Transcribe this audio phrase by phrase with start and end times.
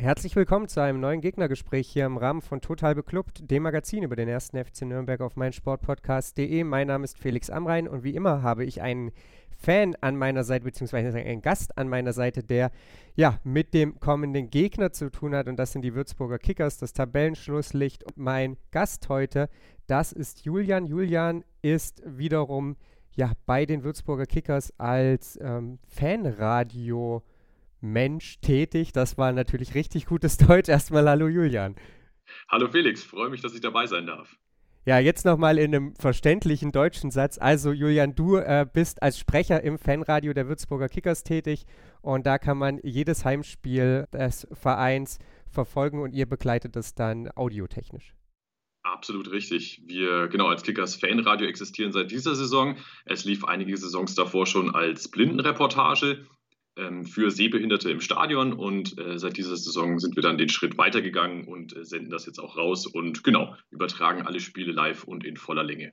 [0.00, 4.16] Herzlich willkommen zu einem neuen Gegnergespräch hier im Rahmen von Total Beklubbt, dem Magazin über
[4.16, 6.64] den ersten FC Nürnberg auf meinsportpodcast.de.
[6.64, 9.12] Mein Name ist Felix Amrein und wie immer habe ich einen
[9.50, 12.70] Fan an meiner Seite, beziehungsweise ein Gast an meiner Seite, der
[13.14, 15.48] ja mit dem kommenden Gegner zu tun hat.
[15.48, 18.02] Und das sind die Würzburger Kickers, das Tabellenschlusslicht.
[18.02, 19.50] Und mein Gast heute,
[19.86, 20.86] das ist Julian.
[20.86, 22.76] Julian ist wiederum
[23.16, 27.22] ja bei den Würzburger Kickers als ähm, Fanradio.
[27.80, 28.92] Mensch tätig.
[28.92, 30.68] Das war natürlich richtig gutes Deutsch.
[30.68, 31.76] Erstmal hallo Julian.
[32.48, 34.36] Hallo Felix, freue mich, dass ich dabei sein darf.
[34.86, 37.36] Ja, jetzt nochmal in einem verständlichen deutschen Satz.
[37.38, 41.66] Also, Julian, du äh, bist als Sprecher im Fanradio der Würzburger Kickers tätig
[42.00, 45.18] und da kann man jedes Heimspiel des Vereins
[45.50, 48.14] verfolgen und ihr begleitet es dann audiotechnisch.
[48.82, 49.82] Absolut richtig.
[49.84, 52.76] Wir, genau, als Kickers Fanradio existieren seit dieser Saison.
[53.04, 56.26] Es lief einige Saisons davor schon als Blindenreportage
[57.04, 61.44] für Sehbehinderte im Stadion und äh, seit dieser Saison sind wir dann den Schritt weitergegangen
[61.44, 65.36] und äh, senden das jetzt auch raus und genau, übertragen alle Spiele live und in
[65.36, 65.92] voller Länge.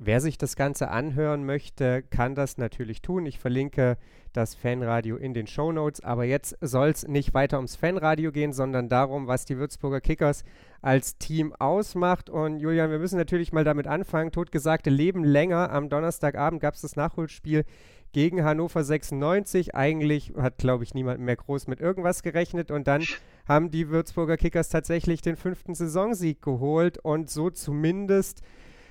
[0.00, 3.26] Wer sich das Ganze anhören möchte, kann das natürlich tun.
[3.26, 3.98] Ich verlinke
[4.32, 6.00] das Fanradio in den Show Notes.
[6.00, 10.44] Aber jetzt soll es nicht weiter ums Fanradio gehen, sondern darum, was die Würzburger Kickers
[10.82, 12.30] als Team ausmacht.
[12.30, 14.30] Und Julian, wir müssen natürlich mal damit anfangen.
[14.30, 15.72] Totgesagte leben länger.
[15.72, 17.64] Am Donnerstagabend gab es das Nachholspiel
[18.12, 19.74] gegen Hannover 96.
[19.74, 22.70] Eigentlich hat, glaube ich, niemand mehr groß mit irgendwas gerechnet.
[22.70, 23.04] Und dann
[23.46, 28.42] haben die Würzburger Kickers tatsächlich den fünften Saisonsieg geholt und so zumindest,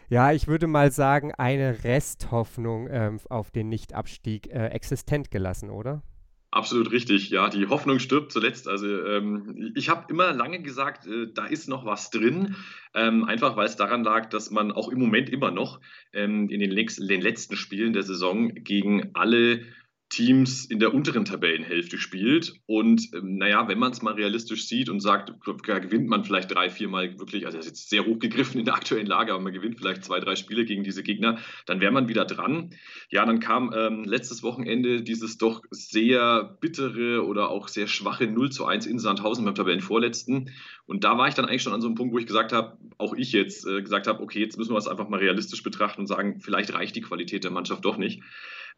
[0.09, 6.01] ja, ich würde mal sagen, eine Resthoffnung ähm, auf den Nichtabstieg äh, existent gelassen, oder?
[6.49, 7.29] Absolut richtig.
[7.29, 8.69] Ja, die Hoffnung stirbt zuletzt.
[8.69, 12.55] Also ähm, ich habe immer lange gesagt, äh, da ist noch was drin,
[12.93, 15.81] ähm, einfach weil es daran lag, dass man auch im Moment immer noch
[16.13, 19.65] ähm, in den, den, letzten Spielen der Saison gegen alle
[20.09, 22.53] Teams in der unteren Tabellenhälfte spielt.
[22.65, 26.69] Und ähm, naja, wenn man es mal realistisch sieht und sagt, gewinnt man vielleicht drei,
[26.69, 29.53] vier Mal wirklich, also das ist jetzt sehr hochgegriffen in der aktuellen Lage, aber man
[29.53, 32.73] gewinnt vielleicht zwei, drei Spiele gegen diese Gegner, dann wäre man wieder dran.
[33.09, 38.51] Ja, dann kam ähm, letztes Wochenende dieses doch sehr bittere oder auch sehr schwache 0
[38.51, 40.51] zu 1 in Sandhausen beim Tabellenvorletzten.
[40.87, 42.77] Und da war ich dann eigentlich schon an so einem Punkt, wo ich gesagt habe,
[42.97, 46.01] auch ich jetzt äh, gesagt habe, okay, jetzt müssen wir es einfach mal realistisch betrachten
[46.01, 48.23] und sagen, vielleicht reicht die Qualität der Mannschaft doch nicht.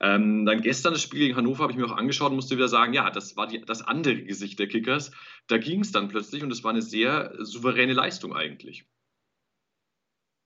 [0.02, 2.68] Ähm, dann gestern das Spiel gegen Hannover habe ich mir auch angeschaut und musste wieder
[2.68, 5.12] sagen, ja, das war die, das andere Gesicht der Kickers.
[5.48, 8.86] Da ging es dann plötzlich und es war eine sehr souveräne Leistung eigentlich.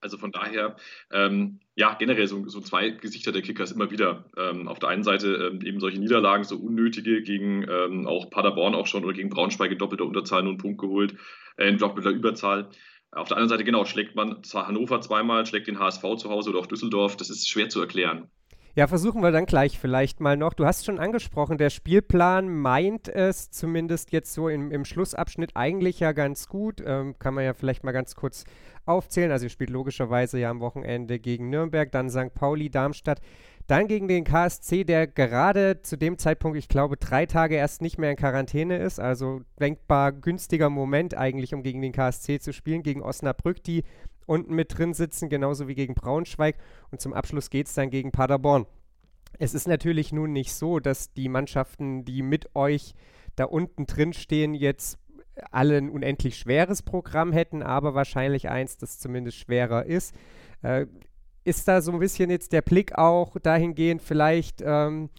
[0.01, 0.75] Also von daher,
[1.11, 4.25] ähm, ja, generell so, so, zwei Gesichter der Kickers immer wieder.
[4.35, 8.75] Ähm, auf der einen Seite ähm, eben solche Niederlagen, so unnötige gegen ähm, auch Paderborn
[8.75, 11.15] auch schon oder gegen Braunschweig in doppelter Unterzahl nur einen Punkt geholt,
[11.57, 12.69] äh, in doppelter Überzahl.
[13.11, 16.59] Auf der anderen Seite, genau, schlägt man Hannover zweimal, schlägt den HSV zu Hause oder
[16.59, 17.15] auch Düsseldorf.
[17.15, 18.29] Das ist schwer zu erklären.
[18.75, 20.55] Ja, versuchen wir dann gleich vielleicht mal noch.
[20.55, 25.99] Du hast schon angesprochen, der Spielplan meint es zumindest jetzt so im, im Schlussabschnitt eigentlich
[25.99, 26.81] ja ganz gut.
[26.83, 28.45] Ähm, kann man ja vielleicht mal ganz kurz
[28.87, 29.31] aufzählen.
[29.31, 32.33] Also ihr spielt logischerweise ja am Wochenende gegen Nürnberg, dann St.
[32.33, 33.21] Pauli, Darmstadt,
[33.67, 37.97] dann gegen den KSC, der gerade zu dem Zeitpunkt, ich glaube, drei Tage erst nicht
[37.97, 38.99] mehr in Quarantäne ist.
[38.99, 43.83] Also denkbar günstiger Moment eigentlich, um gegen den KSC zu spielen, gegen Osnabrück, die
[44.25, 46.57] unten mit drin sitzen, genauso wie gegen Braunschweig.
[46.91, 48.65] Und zum Abschluss geht es dann gegen Paderborn.
[49.39, 52.93] Es ist natürlich nun nicht so, dass die Mannschaften, die mit euch
[53.35, 54.99] da unten drin stehen, jetzt
[55.51, 60.13] alle ein unendlich schweres Programm hätten, aber wahrscheinlich eins, das zumindest schwerer ist.
[60.61, 60.85] Äh,
[61.43, 65.09] ist da so ein bisschen jetzt der Blick auch dahingehend vielleicht, ähm,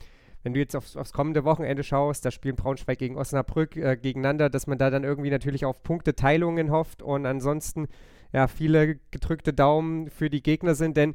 [0.43, 4.51] wenn du jetzt aufs, aufs, kommende Wochenende schaust, da spielen Braunschweig gegen Osnabrück äh, gegeneinander,
[4.51, 7.89] dass man da dann irgendwie natürlich auf Punkteteilungen hofft und ansonsten
[8.33, 11.15] ja, viele gedrückte Daumen für die Gegner sind, denn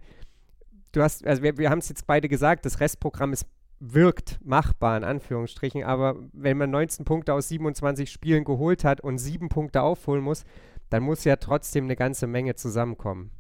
[0.92, 3.46] du hast, also wir, wir haben es jetzt beide gesagt, das Restprogramm ist
[3.80, 9.18] wirkt machbar, in Anführungsstrichen, aber wenn man 19 Punkte aus 27 Spielen geholt hat und
[9.18, 10.44] sieben Punkte aufholen muss,
[10.90, 13.32] dann muss ja trotzdem eine ganze Menge zusammenkommen.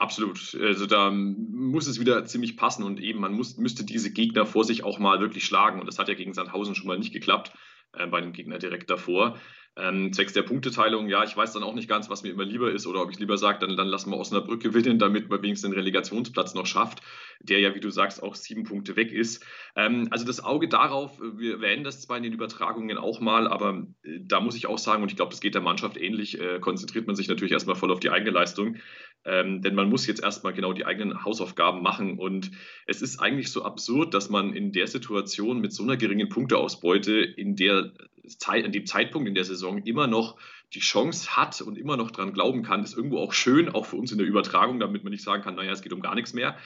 [0.00, 0.56] Absolut.
[0.58, 4.64] Also da muss es wieder ziemlich passen und eben, man muss, müsste diese Gegner vor
[4.64, 5.78] sich auch mal wirklich schlagen.
[5.78, 7.52] Und das hat ja gegen Sandhausen schon mal nicht geklappt,
[7.92, 9.38] äh, bei dem Gegner direkt davor.
[9.76, 12.72] Ähm, zwecks der Punkteteilung, ja, ich weiß dann auch nicht ganz, was mir immer lieber
[12.72, 15.70] ist oder ob ich lieber sage, dann, dann lassen wir Osnabrück gewinnen, damit man wenigstens
[15.70, 17.02] den Relegationsplatz noch schafft,
[17.40, 19.44] der ja, wie du sagst, auch sieben Punkte weg ist.
[19.76, 23.86] Ähm, also das Auge darauf, wir werden das zwar in den Übertragungen auch mal, aber
[24.02, 26.58] äh, da muss ich auch sagen, und ich glaube, das geht der Mannschaft ähnlich, äh,
[26.58, 28.76] konzentriert man sich natürlich erstmal voll auf die eigene Leistung.
[29.24, 32.18] Ähm, denn man muss jetzt erstmal genau die eigenen Hausaufgaben machen.
[32.18, 32.50] Und
[32.86, 37.12] es ist eigentlich so absurd, dass man in der Situation mit so einer geringen Punkteausbeute
[37.20, 37.92] in der
[38.38, 40.38] Zeit, an dem Zeitpunkt in der Saison immer noch
[40.72, 43.96] die Chance hat und immer noch dran glauben kann, ist irgendwo auch schön, auch für
[43.96, 46.32] uns in der Übertragung, damit man nicht sagen kann, naja, es geht um gar nichts
[46.32, 46.56] mehr.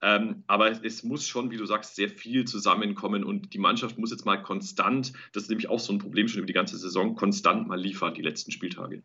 [0.00, 4.12] Ähm, aber es muss schon, wie du sagst, sehr viel zusammenkommen und die Mannschaft muss
[4.12, 7.16] jetzt mal konstant, das ist nämlich auch so ein Problem schon über die ganze Saison,
[7.16, 9.02] konstant mal liefern, die letzten Spieltage.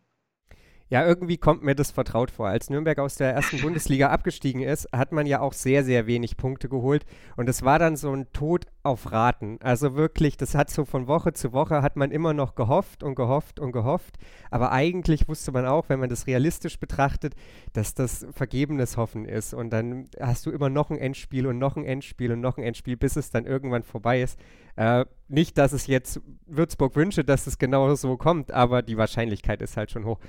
[0.93, 2.49] Ja, irgendwie kommt mir das vertraut vor.
[2.49, 6.37] Als Nürnberg aus der ersten Bundesliga abgestiegen ist, hat man ja auch sehr, sehr wenig
[6.37, 7.03] Punkte geholt.
[7.35, 9.57] Und es war dann so ein Tod auf Raten.
[9.63, 13.15] Also wirklich, das hat so von Woche zu Woche hat man immer noch gehofft und
[13.15, 14.19] gehofft und gehofft.
[14.51, 17.33] Aber eigentlich wusste man auch, wenn man das realistisch betrachtet,
[17.73, 19.55] dass das vergebenes Hoffen ist.
[19.55, 22.63] Und dann hast du immer noch ein Endspiel und noch ein Endspiel und noch ein
[22.63, 24.37] Endspiel, bis es dann irgendwann vorbei ist.
[24.75, 29.63] Äh, nicht, dass es jetzt Würzburg wünsche, dass es genau so kommt, aber die Wahrscheinlichkeit
[29.63, 30.19] ist halt schon hoch.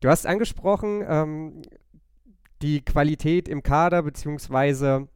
[0.00, 1.62] Du hast angesprochen, ähm,
[2.62, 5.08] die Qualität im Kader beziehungsweise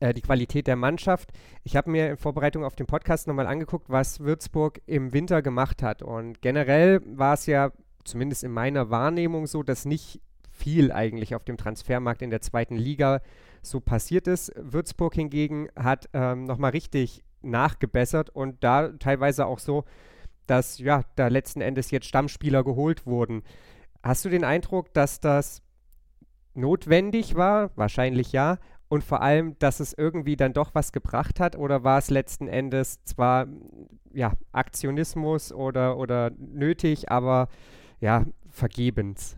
[0.00, 1.32] äh, die Qualität der Mannschaft.
[1.64, 5.82] Ich habe mir in Vorbereitung auf den Podcast nochmal angeguckt, was Würzburg im Winter gemacht
[5.82, 6.02] hat.
[6.02, 7.72] Und generell war es ja
[8.04, 10.20] zumindest in meiner Wahrnehmung so, dass nicht
[10.50, 13.20] viel eigentlich auf dem Transfermarkt in der zweiten Liga
[13.62, 14.52] so passiert ist.
[14.56, 19.84] Würzburg hingegen hat ähm, nochmal richtig nachgebessert und da teilweise auch so,
[20.46, 23.42] dass ja da letzten Endes jetzt Stammspieler geholt wurden.
[24.02, 25.62] Hast du den Eindruck, dass das
[26.54, 27.70] notwendig war?
[27.76, 28.58] Wahrscheinlich ja.
[28.88, 31.56] Und vor allem, dass es irgendwie dann doch was gebracht hat?
[31.56, 33.46] Oder war es letzten Endes zwar
[34.12, 37.48] ja, Aktionismus oder, oder nötig, aber
[38.00, 39.36] ja, vergebens?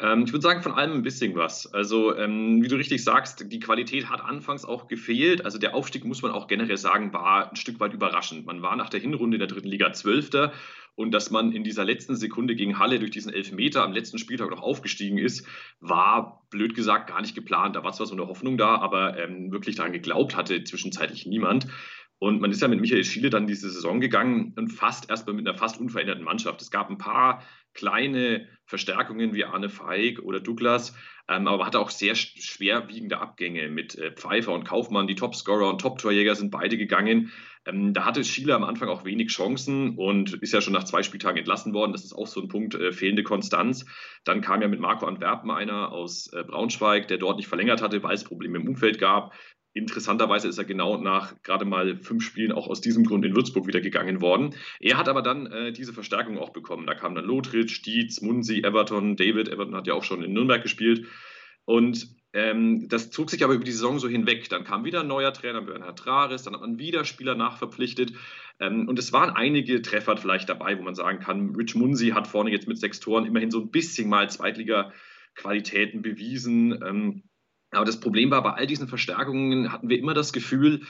[0.00, 1.72] Ähm, ich würde sagen, von allem ein bisschen was.
[1.72, 5.44] Also, ähm, wie du richtig sagst, die Qualität hat anfangs auch gefehlt.
[5.44, 8.46] Also, der Aufstieg, muss man auch generell sagen, war ein Stück weit überraschend.
[8.46, 10.52] Man war nach der Hinrunde in der dritten Liga Zwölfter
[10.94, 14.50] und dass man in dieser letzten Sekunde gegen Halle durch diesen Elfmeter am letzten Spieltag
[14.50, 15.46] noch aufgestiegen ist,
[15.80, 17.76] war blöd gesagt gar nicht geplant.
[17.76, 21.66] Da war zwar so eine Hoffnung da, aber ähm, wirklich daran geglaubt hatte zwischenzeitlich niemand.
[22.18, 25.48] Und man ist ja mit Michael Schiele dann diese Saison gegangen und fast erstmal mit
[25.48, 26.62] einer fast unveränderten Mannschaft.
[26.62, 27.42] Es gab ein paar
[27.74, 30.94] kleine Verstärkungen wie Arne Feig oder Douglas,
[31.28, 35.08] ähm, aber hatte auch sehr schwerwiegende Abgänge mit äh, Pfeiffer und Kaufmann.
[35.08, 37.32] Die Topscorer und Top-Torjäger sind beide gegangen.
[37.64, 41.02] Ähm, da hatte Schiele am Anfang auch wenig Chancen und ist ja schon nach zwei
[41.02, 41.92] Spieltagen entlassen worden.
[41.92, 43.86] Das ist auch so ein Punkt, äh, fehlende Konstanz.
[44.24, 48.02] Dann kam ja mit Marco Antwerpen einer aus äh, Braunschweig, der dort nicht verlängert hatte,
[48.02, 49.32] weil es Probleme im Umfeld gab.
[49.74, 53.66] Interessanterweise ist er genau nach gerade mal fünf Spielen auch aus diesem Grund in Würzburg
[53.66, 54.54] wieder gegangen worden.
[54.80, 56.86] Er hat aber dann äh, diese Verstärkung auch bekommen.
[56.86, 59.48] Da kam dann Lothritsch, Dietz, Munsi, Everton, David.
[59.48, 61.06] Everton hat ja auch schon in Nürnberg gespielt.
[61.64, 64.48] Und ähm, das zog sich aber über die Saison so hinweg.
[64.48, 68.12] Dann kam wieder ein neuer Trainer, Bernhard Trares, dann hat man wieder Spieler nachverpflichtet.
[68.60, 72.26] Ähm, und es waren einige Treffer vielleicht dabei, wo man sagen kann, Rich Munsi hat
[72.26, 76.72] vorne jetzt mit sechs Toren immerhin so ein bisschen mal Zweitliga-Qualitäten bewiesen.
[76.82, 77.22] Ähm,
[77.70, 80.82] aber das Problem war, bei all diesen Verstärkungen hatten wir immer das Gefühl,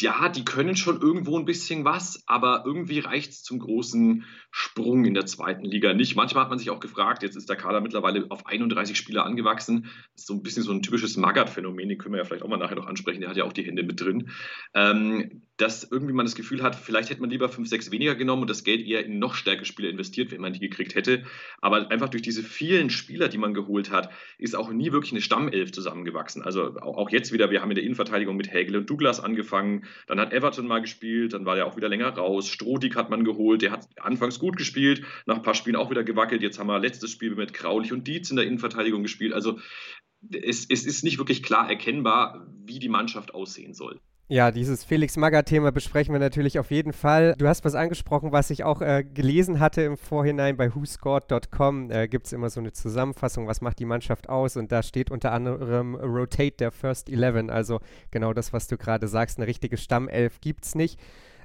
[0.00, 5.04] ja, die können schon irgendwo ein bisschen was, aber irgendwie reicht es zum großen Sprung
[5.04, 6.16] in der zweiten Liga nicht.
[6.16, 9.84] Manchmal hat man sich auch gefragt, jetzt ist der Kader mittlerweile auf 31 Spieler angewachsen.
[10.12, 12.48] Das ist so ein bisschen so ein typisches Magath-Phänomen, den können wir ja vielleicht auch
[12.48, 14.30] mal nachher noch ansprechen, der hat ja auch die Hände mit drin.
[14.74, 18.42] Ähm, dass irgendwie man das Gefühl hat, vielleicht hätte man lieber 5, 6 weniger genommen
[18.42, 21.24] und das Geld eher in noch stärkere Spieler investiert, wenn man die gekriegt hätte.
[21.60, 25.20] Aber einfach durch diese vielen Spieler, die man geholt hat, ist auch nie wirklich eine
[25.20, 26.42] Stammelf zusammengewachsen.
[26.42, 30.20] Also auch jetzt wieder, wir haben in der Innenverteidigung mit Hägel und Douglas angefangen, dann
[30.20, 32.48] hat Everton mal gespielt, dann war der auch wieder länger raus.
[32.48, 36.04] Strodig hat man geholt, der hat anfangs gut gespielt, nach ein paar Spielen auch wieder
[36.04, 36.42] gewackelt.
[36.42, 39.32] Jetzt haben wir letztes Spiel mit Kraulich und Dietz in der Innenverteidigung gespielt.
[39.32, 39.58] Also
[40.30, 44.00] es, es ist nicht wirklich klar erkennbar, wie die Mannschaft aussehen soll.
[44.32, 47.34] Ja, dieses Felix Magger-Thema besprechen wir natürlich auf jeden Fall.
[47.36, 51.90] Du hast was angesprochen, was ich auch äh, gelesen hatte im Vorhinein bei whoscored.com.
[51.90, 54.56] Äh, Gibt es immer so eine Zusammenfassung, was macht die Mannschaft aus?
[54.56, 57.50] Und da steht unter anderem Rotate der First Eleven.
[57.50, 57.80] Also
[58.12, 61.00] genau das, was du gerade sagst, eine richtige Stammelf gibt es nicht.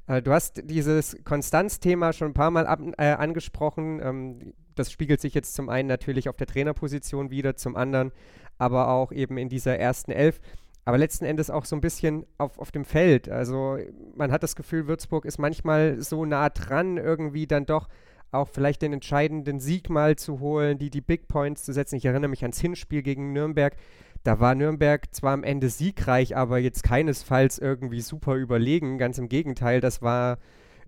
[0.06, 4.00] Äh, du hast dieses Konstanzthema schon ein paar Mal ab, äh, angesprochen.
[4.00, 8.12] Ähm, das spiegelt sich jetzt zum einen natürlich auf der Trainerposition wieder, zum anderen
[8.60, 10.39] aber auch eben in dieser ersten Elf
[10.86, 13.27] aber letzten Endes auch so ein bisschen auf, auf dem Feld.
[13.27, 13.77] Also
[14.15, 17.89] man hat das Gefühl, Würzburg ist manchmal so nah dran, irgendwie dann doch
[18.32, 21.96] auch vielleicht den entscheidenden Sieg mal zu holen, die, die Big Points zu setzen.
[21.96, 23.75] Ich erinnere mich ans Hinspiel gegen Nürnberg.
[24.24, 28.98] Da war Nürnberg zwar am Ende siegreich, aber jetzt keinesfalls irgendwie super überlegen.
[28.98, 30.38] Ganz im Gegenteil, das war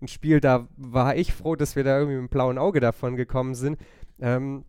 [0.02, 3.16] ein Spiel, da war ich froh, dass wir da irgendwie mit dem blauen Auge davon
[3.16, 3.80] gekommen sind.
[4.20, 4.64] Ähm,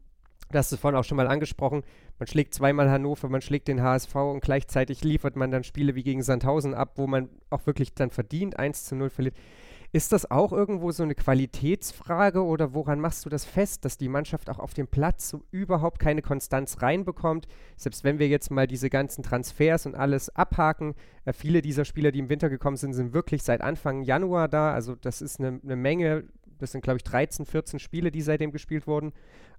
[0.50, 1.82] das hast du vorhin auch schon mal angesprochen.
[2.18, 6.02] Man schlägt zweimal Hannover, man schlägt den HSV und gleichzeitig liefert man dann Spiele wie
[6.02, 9.36] gegen Sandhausen ab, wo man auch wirklich dann verdient 1 zu 0 verliert.
[9.90, 14.10] Ist das auch irgendwo so eine Qualitätsfrage oder woran machst du das fest, dass die
[14.10, 17.48] Mannschaft auch auf dem Platz so überhaupt keine Konstanz reinbekommt?
[17.76, 22.12] Selbst wenn wir jetzt mal diese ganzen Transfers und alles abhaken, äh, viele dieser Spieler,
[22.12, 24.74] die im Winter gekommen sind, sind wirklich seit Anfang Januar da.
[24.74, 26.24] Also das ist eine, eine Menge,
[26.58, 29.14] das sind glaube ich 13, 14 Spiele, die seitdem gespielt wurden.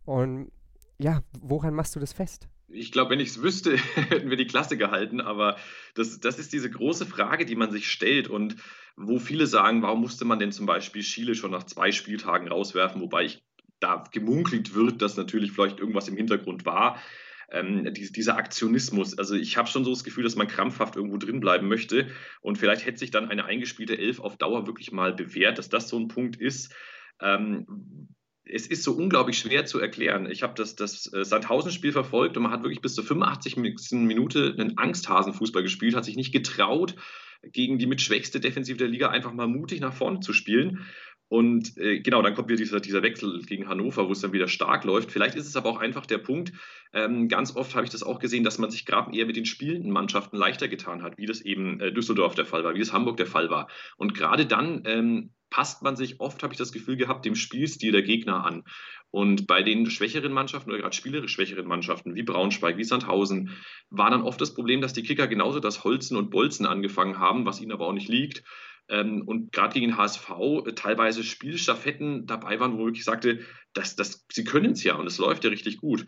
[0.06, 0.52] Und
[1.00, 2.48] ja, woran machst du das fest?
[2.68, 5.22] Ich glaube, wenn ich es wüsste, hätten wir die Klasse gehalten.
[5.22, 5.58] Aber
[5.96, 8.58] das, das ist diese große Frage, die man sich stellt und
[8.96, 13.02] wo viele sagen, warum musste man denn zum Beispiel Chile schon nach zwei Spieltagen rauswerfen,
[13.02, 13.42] wobei ich
[13.80, 17.02] da gemunkelt wird, dass natürlich vielleicht irgendwas im Hintergrund war.
[17.50, 19.18] Ähm, die, dieser Aktionismus.
[19.18, 22.10] Also ich habe schon so das Gefühl, dass man krampfhaft irgendwo drin bleiben möchte.
[22.42, 25.88] Und vielleicht hätte sich dann eine eingespielte Elf auf Dauer wirklich mal bewährt, dass das
[25.88, 26.76] so ein Punkt ist.
[27.22, 28.10] Ähm,
[28.52, 30.30] es ist so unglaublich schwer zu erklären.
[30.30, 33.58] Ich habe das, das äh, Sandhausen-Spiel verfolgt und man hat wirklich bis zur 85.
[33.92, 36.96] Minute einen Angsthasenfußball gespielt, hat sich nicht getraut,
[37.44, 40.86] gegen die mitschwächste Defensive der Liga einfach mal mutig nach vorne zu spielen.
[41.30, 44.48] Und äh, genau, dann kommt wieder dieser, dieser Wechsel gegen Hannover, wo es dann wieder
[44.48, 45.12] stark läuft.
[45.12, 46.52] Vielleicht ist es aber auch einfach der Punkt,
[46.92, 49.46] ähm, ganz oft habe ich das auch gesehen, dass man sich gerade eher mit den
[49.46, 52.94] spielenden Mannschaften leichter getan hat, wie das eben äh, Düsseldorf der Fall war, wie das
[52.94, 53.70] Hamburg der Fall war.
[53.98, 57.92] Und gerade dann ähm, passt man sich oft, habe ich das Gefühl gehabt, dem Spielstil
[57.92, 58.64] der Gegner an.
[59.12, 63.58] Und bei den schwächeren Mannschaften oder gerade spielerisch schwächeren Mannschaften wie Braunschweig, wie Sandhausen,
[63.90, 67.46] war dann oft das Problem, dass die Kicker genauso das Holzen und Bolzen angefangen haben,
[67.46, 68.44] was ihnen aber auch nicht liegt.
[68.88, 70.30] Ähm, und gerade gegen HSV
[70.66, 73.40] äh, teilweise Spielstaffetten dabei waren, wo ich sagte,
[73.74, 76.06] dass, dass, sie können es ja und es läuft ja richtig gut.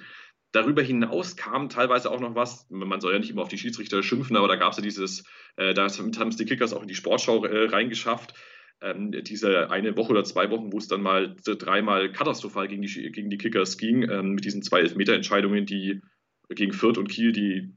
[0.52, 4.04] Darüber hinaus kam teilweise auch noch was, man soll ja nicht immer auf die Schiedsrichter
[4.04, 5.24] schimpfen, aber da gab es ja dieses,
[5.56, 8.34] äh, da haben es die Kickers auch in die Sportschau äh, reingeschafft,
[8.82, 13.12] ähm, diese eine Woche oder zwei Wochen, wo es dann mal dreimal katastrophal gegen die,
[13.12, 16.02] gegen die Kickers ging, ähm, mit diesen zwei Elfmeter-Entscheidungen, die
[16.50, 17.74] gegen Fürth und Kiel, die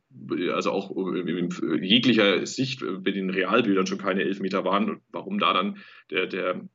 [0.51, 1.51] also auch in
[1.83, 5.01] jeglicher Sicht bei den Realbildern schon keine Elfmeter waren.
[5.11, 5.79] Warum da dann
[6.11, 6.69] der, der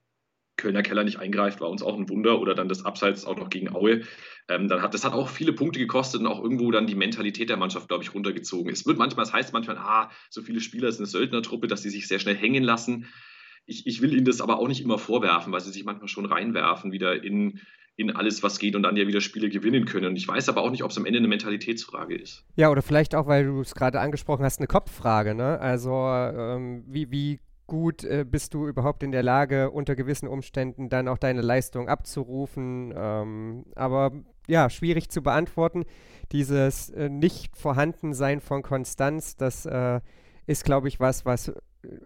[0.55, 2.39] Kölner Keller nicht eingreift, war uns auch ein Wunder.
[2.39, 4.01] Oder dann das Abseits auch noch gegen Aue.
[4.47, 7.49] Ähm, dann hat, das hat auch viele Punkte gekostet und auch irgendwo dann die Mentalität
[7.49, 8.71] der Mannschaft, glaube ich, runtergezogen.
[8.71, 11.89] Es wird manchmal, es heißt manchmal, ah, so viele Spieler ist eine Söldnertruppe, dass sie
[11.89, 13.07] sich sehr schnell hängen lassen
[13.69, 16.25] ich, ich will ihnen das aber auch nicht immer vorwerfen, weil sie sich manchmal schon
[16.25, 17.59] reinwerfen, wieder in,
[17.95, 20.07] in alles, was geht und dann ja wieder Spiele gewinnen können.
[20.07, 22.45] Und ich weiß aber auch nicht, ob es am Ende eine Mentalitätsfrage ist.
[22.55, 25.35] Ja, oder vielleicht auch, weil du es gerade angesprochen hast, eine Kopffrage.
[25.35, 25.59] Ne?
[25.59, 30.89] Also ähm, wie, wie gut äh, bist du überhaupt in der Lage, unter gewissen Umständen
[30.89, 32.93] dann auch deine Leistung abzurufen?
[32.95, 34.11] Ähm, aber
[34.47, 35.85] ja, schwierig zu beantworten.
[36.31, 39.99] Dieses äh, Nicht-Vorhandensein von Konstanz, das äh,
[40.47, 41.53] ist, glaube ich, was, was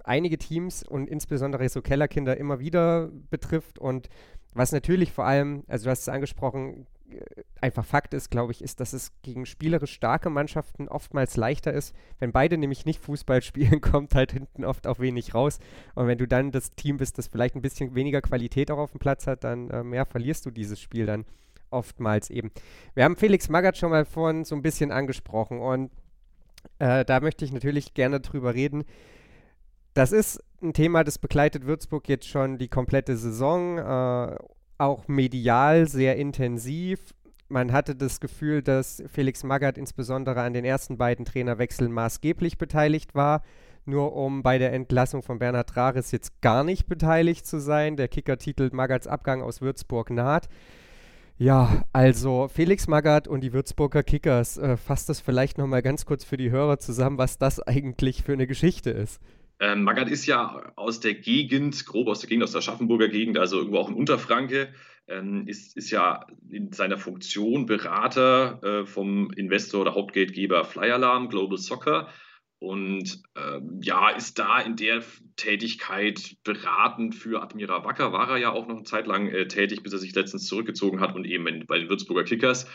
[0.04, 4.10] einige Teams und insbesondere so Kellerkinder immer wieder betrifft und
[4.54, 8.62] was natürlich vor allem, also du hast es angesprochen, äh, einfach Fakt ist, glaube ich,
[8.62, 11.96] ist, dass es gegen spielerisch starke Mannschaften oftmals leichter ist.
[12.20, 15.60] Wenn beide nämlich nicht Fußball spielen, kommt halt hinten oft auch wenig raus.
[15.96, 18.92] Und wenn du dann das Team bist, das vielleicht ein bisschen weniger Qualität auch auf
[18.92, 21.26] dem Platz hat, dann ähm, ja, verlierst du dieses Spiel dann
[21.72, 22.52] oftmals eben.
[22.94, 25.90] Wir haben Felix Magath schon mal vorhin so ein bisschen angesprochen und
[26.80, 28.86] äh, da möchte ich natürlich gerne drüber reden.
[29.94, 34.36] Das ist ein Thema, das begleitet Würzburg jetzt schon die komplette Saison, äh,
[34.78, 37.14] auch medial sehr intensiv.
[37.48, 43.14] Man hatte das Gefühl, dass Felix Magath insbesondere an den ersten beiden Trainerwechseln maßgeblich beteiligt
[43.14, 43.44] war,
[43.86, 47.96] nur um bei der Entlassung von Bernhard Rares jetzt gar nicht beteiligt zu sein.
[47.96, 50.50] Der Kicker titelt Magaths Abgang aus Würzburg naht.
[51.38, 56.24] Ja, also Felix Magath und die Würzburger Kickers, äh, fasst das vielleicht nochmal ganz kurz
[56.24, 59.20] für die Hörer zusammen, was das eigentlich für eine Geschichte ist.
[59.60, 63.38] Ähm, Magath ist ja aus der Gegend, grob aus der Gegend, aus der Schaffenburger Gegend,
[63.38, 64.74] also irgendwo auch in Unterfranke,
[65.08, 71.58] ähm, ist, ist ja in seiner Funktion Berater äh, vom Investor oder Hauptgeldgeber Flyalarm Global
[71.58, 72.10] Soccer
[72.64, 75.04] und ähm, ja, ist da in der
[75.36, 79.84] Tätigkeit beratend für Admira Wacker, war er ja auch noch eine Zeit lang äh, tätig,
[79.84, 82.66] bis er sich letztens zurückgezogen hat und eben in, bei den Würzburger Kickers.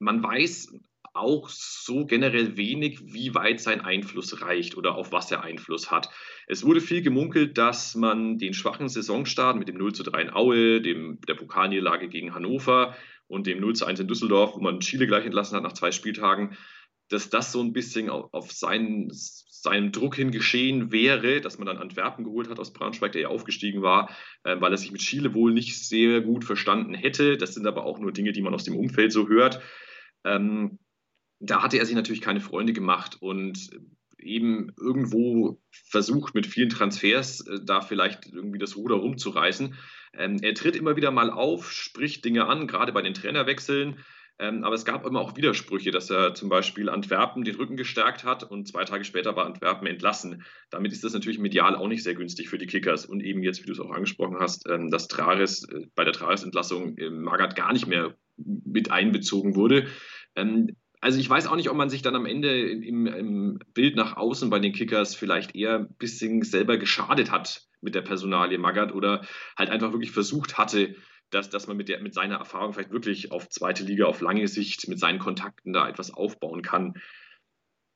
[0.00, 0.74] Man weiß
[1.16, 6.10] auch so generell wenig, wie weit sein Einfluss reicht oder auf was er Einfluss hat.
[6.46, 10.30] Es wurde viel gemunkelt, dass man den schwachen Saisonstart mit dem 0 zu 3 in
[10.30, 12.96] Aue, dem, der Pokalniederlage gegen Hannover
[13.28, 15.90] und dem 0 zu 1 in Düsseldorf, wo man Chile gleich entlassen hat nach zwei
[15.90, 16.56] Spieltagen,
[17.08, 21.78] dass das so ein bisschen auf, seinen, seinem Druck hin geschehen wäre, dass man dann
[21.78, 24.10] Antwerpen geholt hat aus Braunschweig, der ja aufgestiegen war,
[24.44, 27.36] äh, weil er sich mit Chile wohl nicht sehr gut verstanden hätte.
[27.36, 29.60] Das sind aber auch nur Dinge, die man aus dem Umfeld so hört.
[30.24, 30.78] Ähm,
[31.38, 33.70] da hatte er sich natürlich keine Freunde gemacht und
[34.18, 39.74] eben irgendwo versucht, mit vielen Transfers äh, da vielleicht irgendwie das Ruder rumzureißen.
[40.14, 43.98] Ähm, er tritt immer wieder mal auf, spricht Dinge an, gerade bei den Trainerwechseln.
[44.38, 48.24] Ähm, aber es gab immer auch Widersprüche, dass er zum Beispiel Antwerpen den Rücken gestärkt
[48.24, 50.44] hat und zwei Tage später war Antwerpen entlassen.
[50.68, 53.06] Damit ist das natürlich medial auch nicht sehr günstig für die Kickers.
[53.06, 56.12] Und eben jetzt, wie du es auch angesprochen hast, ähm, dass Trares äh, bei der
[56.12, 59.86] Trares-Entlassung äh, Magath gar nicht mehr mit einbezogen wurde.
[61.00, 64.16] Also ich weiß auch nicht, ob man sich dann am Ende im, im, Bild nach
[64.16, 68.94] außen bei den Kickers vielleicht eher ein bisschen selber geschadet hat mit der Personalie Magath
[68.94, 69.24] oder
[69.56, 70.96] halt einfach wirklich versucht hatte,
[71.30, 74.48] dass, dass man mit, der, mit seiner Erfahrung vielleicht wirklich auf zweite Liga auf lange
[74.48, 76.94] Sicht mit seinen Kontakten da etwas aufbauen kann.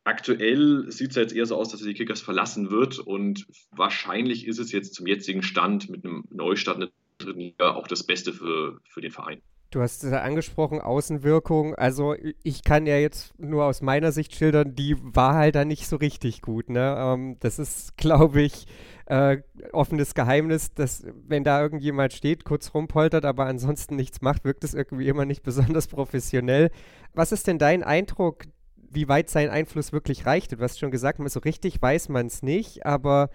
[0.04, 3.47] Aktuell sieht es ja jetzt eher so aus, dass er die Kickers verlassen wird und
[3.71, 7.87] wahrscheinlich ist es jetzt zum jetzigen Stand mit einem Neustart in der dritten Liga auch
[7.87, 9.42] das Beste für, für den Verein.
[9.71, 11.77] Du hast es ja angesprochen, Außenwirkung.
[11.77, 15.87] Also ich kann ja jetzt nur aus meiner Sicht schildern, die war halt da nicht
[15.87, 16.69] so richtig gut.
[16.69, 16.97] Ne?
[16.99, 18.67] Ähm, das ist, glaube ich,
[19.07, 19.39] äh,
[19.73, 24.75] offenes Geheimnis, dass wenn da irgendjemand steht, kurz rumpoltert, aber ansonsten nichts macht, wirkt es
[24.75, 26.71] irgendwie immer nicht besonders professionell.
[27.15, 28.47] Was ist denn dein Eindruck,
[28.77, 30.50] wie weit sein Einfluss wirklich reicht?
[30.50, 33.31] Du hast schon gesagt, so richtig weiß man es nicht, aber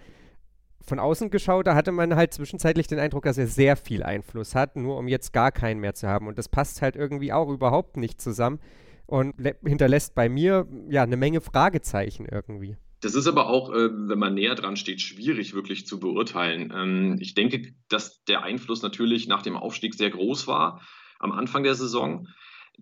[0.84, 4.54] von außen geschaut, da hatte man halt zwischenzeitlich den Eindruck, dass er sehr viel Einfluss
[4.54, 6.28] hat, nur um jetzt gar keinen mehr zu haben.
[6.28, 8.60] Und das passt halt irgendwie auch überhaupt nicht zusammen
[9.06, 12.76] und hinterlässt bei mir ja eine Menge Fragezeichen irgendwie.
[13.00, 16.72] Das ist aber auch, äh, wenn man näher dran steht, schwierig wirklich zu beurteilen.
[16.74, 20.80] Ähm, ich denke, dass der Einfluss natürlich nach dem Aufstieg sehr groß war
[21.18, 22.26] am Anfang der Saison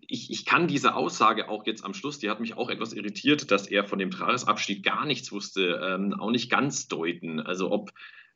[0.00, 3.50] ich, ich kann diese Aussage auch jetzt am Schluss, die hat mich auch etwas irritiert,
[3.50, 7.40] dass er von dem Jahresabstieg gar nichts wusste, ähm, auch nicht ganz deuten.
[7.40, 7.90] Also ob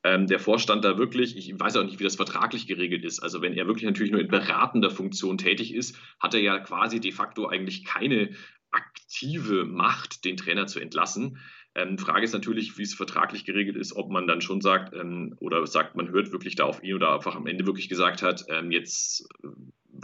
[0.04, 3.20] ähm, der Vorstand da wirklich, ich weiß auch nicht, wie das vertraglich geregelt ist.
[3.20, 7.00] Also wenn er wirklich natürlich nur in beratender Funktion tätig ist, hat er ja quasi
[7.00, 8.30] de facto eigentlich keine
[8.70, 11.38] aktive Macht, den Trainer zu entlassen.
[11.74, 15.34] Ähm, Frage ist natürlich, wie es vertraglich geregelt ist, ob man dann schon sagt ähm,
[15.40, 18.44] oder sagt, man hört wirklich da auf ihn oder einfach am Ende wirklich gesagt hat,
[18.48, 19.28] ähm, jetzt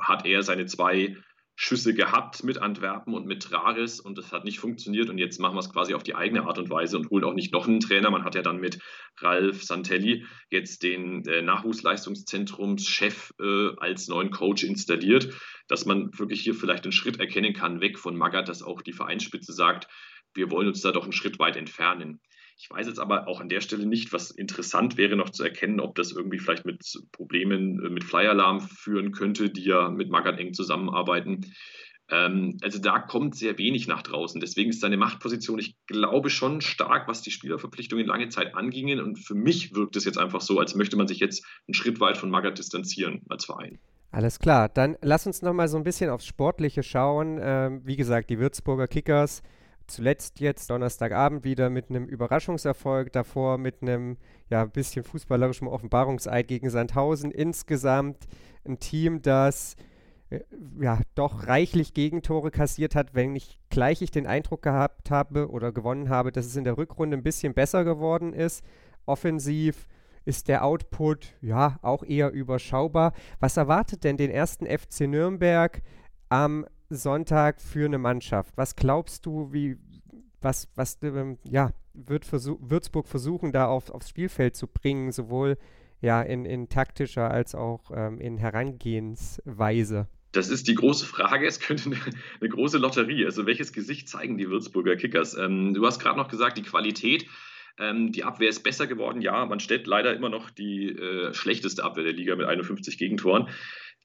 [0.01, 1.17] hat er seine zwei
[1.57, 5.55] Schüsse gehabt mit Antwerpen und mit Traris und das hat nicht funktioniert und jetzt machen
[5.55, 7.81] wir es quasi auf die eigene Art und Weise und holen auch nicht noch einen
[7.81, 8.11] Trainer.
[8.11, 8.81] Man hat ja dann mit
[9.19, 15.33] Ralf Santelli jetzt den äh, Nachwuchsleistungszentrumschef äh, als neuen Coach installiert,
[15.69, 18.93] dass man wirklich hier vielleicht einen Schritt erkennen kann, weg von Magath, dass auch die
[18.93, 19.87] Vereinsspitze sagt,
[20.35, 22.21] wir wollen uns da doch einen Schritt weit entfernen.
[22.57, 25.81] Ich weiß jetzt aber auch an der Stelle nicht, was interessant wäre, noch zu erkennen,
[25.81, 26.83] ob das irgendwie vielleicht mit
[27.13, 31.53] Problemen äh, mit Flyer-Alarm führen könnte, die ja mit Magath eng zusammenarbeiten.
[32.11, 34.41] Ähm, also da kommt sehr wenig nach draußen.
[34.41, 39.01] Deswegen ist seine Machtposition, ich glaube, schon stark, was die Spielerverpflichtungen lange Zeit angingen.
[39.01, 42.01] Und für mich wirkt es jetzt einfach so, als möchte man sich jetzt einen Schritt
[42.01, 43.79] weit von Magath distanzieren als Verein.
[44.11, 47.41] Alles klar, dann lass uns noch mal so ein bisschen aufs Sportliche schauen.
[47.43, 49.43] Ähm, wie gesagt, die Würzburger Kickers
[49.87, 54.17] Zuletzt jetzt Donnerstagabend wieder mit einem Überraschungserfolg, davor mit einem
[54.49, 57.31] ja, bisschen fußballerischem Offenbarungseid gegen Sandhausen.
[57.31, 58.27] Insgesamt
[58.65, 59.77] ein Team, das
[60.31, 60.41] äh,
[60.81, 65.73] ja doch reichlich Gegentore kassiert hat, wenn ich gleich ich den Eindruck gehabt habe oder
[65.73, 68.65] gewonnen habe, dass es in der Rückrunde ein bisschen besser geworden ist.
[69.07, 69.87] Offensiv
[70.25, 73.13] ist der Output ja auch eher überschaubar.
[73.41, 75.83] Was erwartet denn den ersten FC Nürnberg
[76.29, 78.57] am Sonntag für eine Mannschaft?
[78.57, 79.77] Was glaubst du, wie,
[80.41, 85.57] was, was ähm, ja, wird versuch, Würzburg versuchen, da auf, aufs Spielfeld zu bringen, sowohl
[86.01, 90.09] ja, in, in taktischer als auch ähm, in Herangehensweise?
[90.33, 91.47] Das ist die große Frage.
[91.47, 91.97] Es könnte eine,
[92.41, 93.25] eine, große Lotterie.
[93.25, 95.37] Also welches Gesicht zeigen die Würzburger Kickers?
[95.37, 97.27] Ähm, du hast gerade noch gesagt, die Qualität.
[97.79, 99.21] Ähm, die Abwehr ist besser geworden.
[99.21, 103.49] Ja, man stellt leider immer noch die äh, schlechteste Abwehr der Liga mit 51 Gegentoren.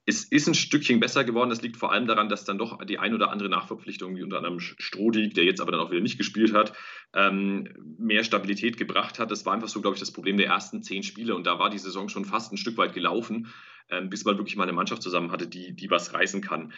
[0.10, 1.52] Es ist ein Stückchen besser geworden.
[1.52, 4.38] Das liegt vor allem daran, dass dann doch die ein oder andere Nachverpflichtung, wie unter
[4.38, 6.74] anderem Strodig, der jetzt aber dann auch wieder nicht gespielt hat,
[7.14, 7.70] ähm,
[8.00, 9.30] mehr Stabilität gebracht hat.
[9.30, 11.36] Das war einfach so, glaube ich, das Problem der ersten zehn Spiele.
[11.36, 13.54] Und da war die Saison schon fast ein Stück weit gelaufen,
[13.92, 16.74] ähm, bis man wirklich mal eine Mannschaft zusammen hatte, die, die was reißen kann.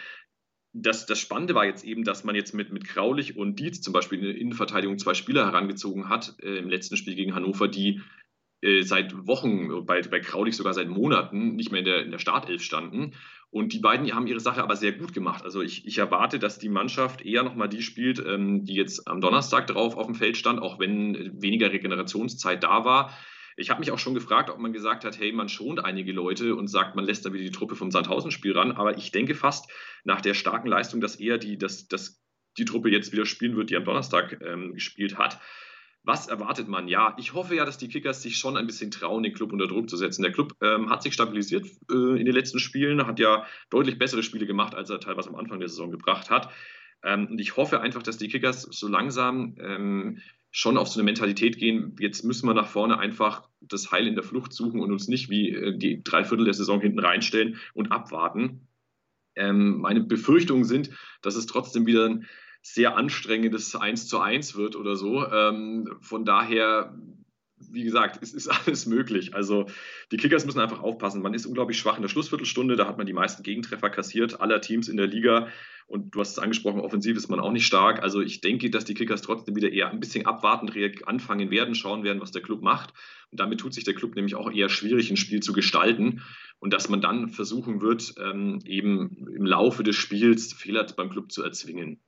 [0.73, 3.93] Das, das Spannende war jetzt eben, dass man jetzt mit, mit Kraulich und Dietz zum
[3.93, 8.01] Beispiel in der Innenverteidigung zwei Spieler herangezogen hat, äh, im letzten Spiel gegen Hannover, die
[8.61, 12.19] äh, seit Wochen, bei, bei Kraulich sogar seit Monaten nicht mehr in der, in der
[12.19, 13.13] Startelf standen.
[13.49, 15.43] Und die beiden haben ihre Sache aber sehr gut gemacht.
[15.43, 19.19] Also ich, ich erwarte, dass die Mannschaft eher nochmal die spielt, ähm, die jetzt am
[19.19, 23.13] Donnerstag drauf auf dem Feld stand, auch wenn weniger Regenerationszeit da war.
[23.57, 26.55] Ich habe mich auch schon gefragt, ob man gesagt hat, hey, man schont einige Leute
[26.55, 28.71] und sagt, man lässt da wieder die Truppe vom Sandhausen-Spiel ran.
[28.71, 29.69] Aber ich denke fast
[30.05, 32.23] nach der starken Leistung, dass eher die, dass, dass
[32.57, 35.39] die Truppe jetzt wieder spielen wird, die am Donnerstag ähm, gespielt hat.
[36.03, 36.87] Was erwartet man?
[36.87, 39.67] Ja, ich hoffe ja, dass die Kickers sich schon ein bisschen trauen, den Club unter
[39.67, 40.23] Druck zu setzen.
[40.23, 44.23] Der Club ähm, hat sich stabilisiert äh, in den letzten Spielen, hat ja deutlich bessere
[44.23, 46.49] Spiele gemacht, als er teilweise am Anfang der Saison gebracht hat.
[47.03, 50.19] Ähm, und ich hoffe einfach, dass die Kickers so langsam ähm,
[50.51, 54.15] schon auf so eine Mentalität gehen, jetzt müssen wir nach vorne einfach das Heil in
[54.15, 57.57] der Flucht suchen und uns nicht wie äh, die drei Viertel der Saison hinten reinstellen
[57.73, 58.67] und abwarten.
[59.35, 60.89] Ähm, meine Befürchtungen sind,
[61.21, 62.27] dass es trotzdem wieder ein
[62.61, 65.25] sehr anstrengendes 1 zu 1 wird oder so.
[65.27, 66.93] Ähm, von daher
[67.69, 69.33] wie gesagt, es ist alles möglich.
[69.33, 69.67] Also
[70.11, 71.21] die Kickers müssen einfach aufpassen.
[71.21, 72.75] Man ist unglaublich schwach in der Schlussviertelstunde.
[72.75, 75.47] Da hat man die meisten Gegentreffer kassiert, aller Teams in der Liga.
[75.87, 78.01] Und du hast es angesprochen, offensiv ist man auch nicht stark.
[78.01, 80.71] Also ich denke, dass die Kickers trotzdem wieder eher ein bisschen abwartend
[81.05, 82.93] anfangen werden, schauen werden, was der Club macht.
[83.29, 86.21] Und damit tut sich der Club nämlich auch eher schwierig, ein Spiel zu gestalten.
[86.59, 91.31] Und dass man dann versuchen wird, ähm, eben im Laufe des Spiels Fehler beim Club
[91.31, 91.99] zu erzwingen.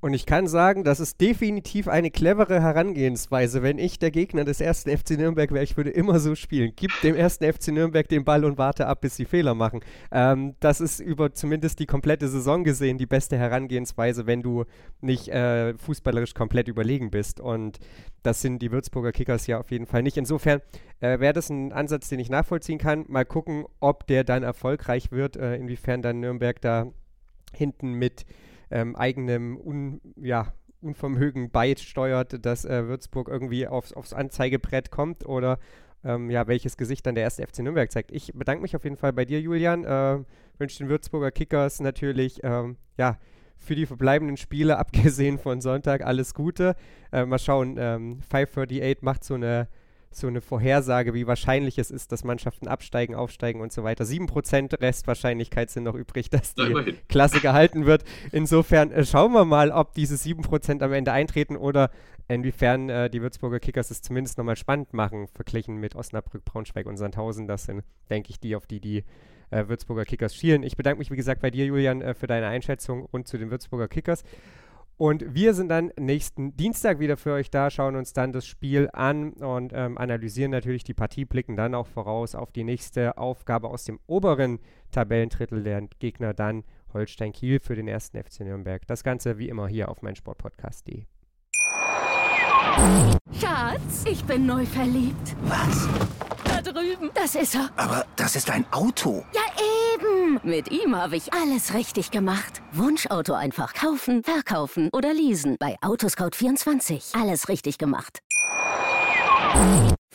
[0.00, 3.64] Und ich kann sagen, das ist definitiv eine clevere Herangehensweise.
[3.64, 6.72] Wenn ich der Gegner des ersten FC Nürnberg wäre, ich würde immer so spielen.
[6.76, 9.80] Gib dem ersten FC Nürnberg den Ball und warte ab, bis sie Fehler machen.
[10.12, 14.66] Ähm, das ist über zumindest die komplette Saison gesehen die beste Herangehensweise, wenn du
[15.00, 17.40] nicht äh, fußballerisch komplett überlegen bist.
[17.40, 17.80] Und
[18.22, 20.16] das sind die Würzburger Kickers ja auf jeden Fall nicht.
[20.16, 20.60] Insofern
[21.00, 23.04] äh, wäre das ein Ansatz, den ich nachvollziehen kann.
[23.08, 26.86] Mal gucken, ob der dann erfolgreich wird, äh, inwiefern dann Nürnberg da
[27.52, 28.24] hinten mit
[28.70, 35.58] ähm, eigenem Un, ja, Unvermögen beisteuert, dass äh, Würzburg irgendwie aufs, aufs Anzeigebrett kommt oder
[36.04, 38.12] ähm, ja, welches Gesicht dann der erste FC Nürnberg zeigt.
[38.12, 39.84] Ich bedanke mich auf jeden Fall bei dir, Julian.
[39.84, 40.20] Äh,
[40.58, 43.18] wünsche den Würzburger Kickers natürlich ähm, ja,
[43.56, 46.76] für die verbleibenden Spiele, abgesehen von Sonntag, alles Gute.
[47.12, 49.68] Äh, mal schauen, ähm, 538 macht so eine
[50.10, 54.04] so eine Vorhersage, wie wahrscheinlich es ist, dass Mannschaften absteigen, aufsteigen und so weiter.
[54.04, 58.04] 7% Restwahrscheinlichkeit sind noch übrig, dass die Klasse gehalten wird.
[58.32, 61.90] Insofern äh, schauen wir mal, ob diese 7% am Ende eintreten oder
[62.28, 66.96] inwiefern äh, die Würzburger Kickers es zumindest nochmal spannend machen, verglichen mit Osnabrück, Braunschweig und
[66.96, 67.46] Sandhausen.
[67.46, 69.04] Das sind, denke ich, die, auf die die
[69.50, 70.62] äh, Würzburger Kickers schielen.
[70.62, 73.50] Ich bedanke mich, wie gesagt, bei dir, Julian, äh, für deine Einschätzung und zu den
[73.50, 74.24] Würzburger Kickers.
[74.98, 78.90] Und wir sind dann nächsten Dienstag wieder für euch da, schauen uns dann das Spiel
[78.92, 83.68] an und ähm, analysieren natürlich die Partie, blicken dann auch voraus auf die nächste Aufgabe
[83.70, 84.58] aus dem oberen
[84.90, 88.84] Tabellendrittel der Gegner, dann Holstein Kiel für den ersten FC Nürnberg.
[88.88, 91.04] Das Ganze wie immer hier auf meinsportpodcast.de.
[93.40, 95.36] Schatz, ich bin neu verliebt.
[95.42, 95.88] Was?
[96.44, 97.10] Da drüben.
[97.14, 97.70] Das ist er.
[97.76, 99.24] Aber das ist ein Auto.
[99.32, 99.87] Ja, eben.
[100.48, 102.62] Mit ihm habe ich alles richtig gemacht.
[102.72, 105.56] Wunschauto einfach kaufen, verkaufen oder leasen.
[105.60, 107.20] Bei Autoscout24.
[107.20, 108.20] Alles richtig gemacht.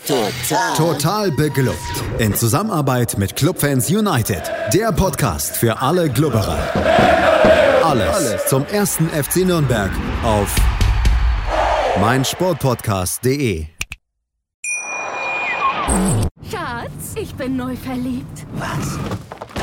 [0.08, 0.76] Total.
[0.76, 1.78] Total beglückt.
[2.18, 4.42] In Zusammenarbeit mit Clubfans United.
[4.74, 6.58] Der Podcast für alle Glubberer.
[7.84, 9.92] Alles, Alles zum ersten FC Nürnberg
[10.24, 10.56] auf
[12.02, 13.68] meinsportpodcast.de.
[16.50, 18.48] Schatz, ich bin neu verliebt.
[18.56, 18.98] Was?